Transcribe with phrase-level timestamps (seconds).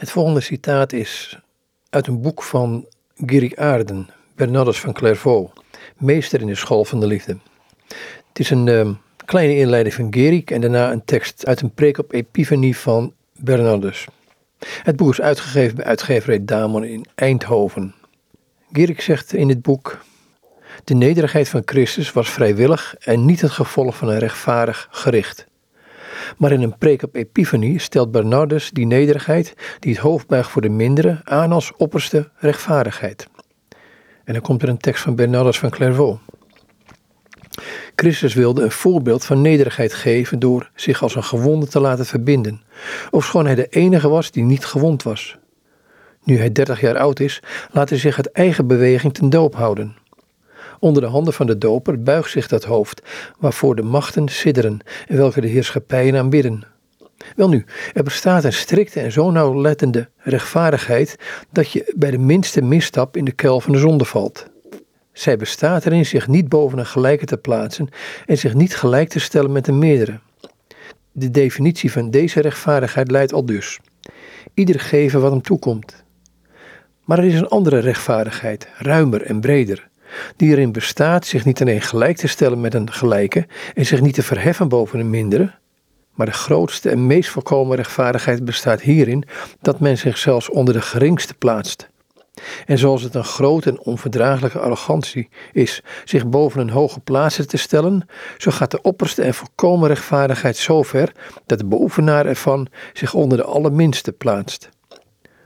[0.00, 1.38] Het volgende citaat is
[1.90, 2.86] uit een boek van
[3.26, 5.52] Girik Aarden, Bernardus van Clairvaux,
[5.96, 7.36] meester in de school van de liefde.
[8.28, 8.90] Het is een uh,
[9.24, 14.06] kleine inleiding van Gerik en daarna een tekst uit een preek op Epifanie van Bernardus.
[14.58, 17.94] Het boek is uitgegeven bij uitgeverij Damon in Eindhoven.
[18.72, 20.04] Gerik zegt in het boek:
[20.84, 25.46] De nederigheid van Christus was vrijwillig en niet het gevolg van een rechtvaardig gericht.
[26.36, 30.62] Maar in een preek op Epifanie stelt Bernardus die nederigheid, die het hoofd buigt voor
[30.62, 33.28] de mindere, aan als opperste rechtvaardigheid.
[34.24, 36.20] En dan komt er een tekst van Bernardus van Clairvaux.
[37.96, 42.62] Christus wilde een voorbeeld van nederigheid geven door zich als een gewonde te laten verbinden,
[43.10, 45.38] ofschoon hij de enige was die niet gewond was.
[46.24, 49.96] Nu hij dertig jaar oud is, laat hij zich uit eigen beweging ten doop houden.
[50.80, 53.02] Onder de handen van de doper buigt zich dat hoofd,
[53.38, 56.64] waarvoor de machten sidderen en welke de heerschappijen aanbidden.
[57.36, 61.16] Welnu, er bestaat een strikte en zo nauwlettende rechtvaardigheid
[61.52, 64.46] dat je bij de minste misstap in de kuil van de zonde valt.
[65.12, 67.88] Zij bestaat erin zich niet boven een gelijke te plaatsen
[68.26, 70.18] en zich niet gelijk te stellen met een meerdere.
[71.12, 73.78] De definitie van deze rechtvaardigheid leidt al dus.
[74.54, 76.04] Ieder geven wat hem toekomt.
[77.04, 79.88] Maar er is een andere rechtvaardigheid, ruimer en breder,
[80.36, 84.14] die erin bestaat zich niet alleen gelijk te stellen met een gelijke en zich niet
[84.14, 85.54] te verheffen boven een mindere,
[86.14, 89.24] maar de grootste en meest volkomen rechtvaardigheid bestaat hierin
[89.60, 91.88] dat men zich zelfs onder de geringste plaatst.
[92.66, 97.56] En zoals het een grote en onverdraaglijke arrogantie is zich boven een hoge plaats te
[97.56, 98.06] stellen,
[98.38, 101.12] zo gaat de opperste en volkomen rechtvaardigheid zo ver
[101.46, 104.68] dat de beoefenaar ervan zich onder de allerminste plaatst.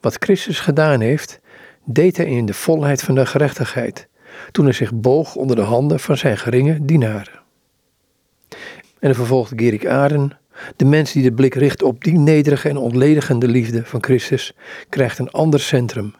[0.00, 1.40] Wat Christus gedaan heeft,
[1.84, 4.08] deed hij in de volheid van de gerechtigheid,
[4.50, 7.40] toen hij zich boog onder de handen van zijn geringe dienaren.
[8.98, 10.38] En dan vervolgt Gerik Aarden,
[10.76, 14.54] de mens die de blik richt op die nederige en ontledigende liefde van Christus,
[14.88, 16.14] krijgt een ander centrum.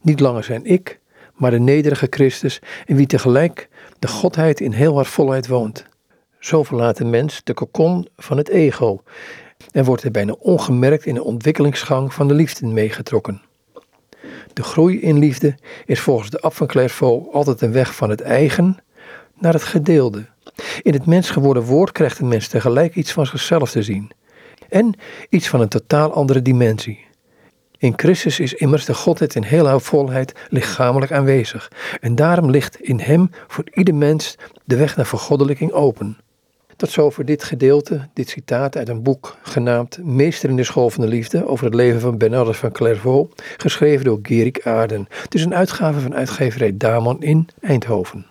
[0.00, 1.00] Niet langer zijn ik,
[1.34, 5.84] maar de nederige Christus, in wie tegelijk de Godheid in heel haar volheid woont.
[6.38, 9.02] Zo verlaat de mens de kokon van het ego
[9.70, 13.42] en wordt hij bijna ongemerkt in de ontwikkelingsgang van de liefde meegetrokken.
[14.52, 15.54] De groei in liefde
[15.86, 18.76] is volgens de Ab van Clairvaux altijd een weg van het eigen
[19.38, 20.26] naar het gedeelde.
[20.82, 24.10] In het mens geworden woord krijgt een mens tegelijk iets van zichzelf te zien
[24.68, 24.94] en
[25.28, 27.04] iets van een totaal andere dimensie.
[27.78, 31.70] In Christus is immers de Godheid in heel haar volheid lichamelijk aanwezig
[32.00, 36.18] en daarom ligt in Hem voor ieder mens de weg naar vergoddelijking open.
[36.76, 41.04] Tot zover dit gedeelte, dit citaat uit een boek genaamd Meester in de School van
[41.04, 45.06] de Liefde over het leven van Bernardus van Clairvaux, geschreven door Gerik Aarden.
[45.08, 48.26] Het is een uitgave van uitgeverij Damon in Eindhoven.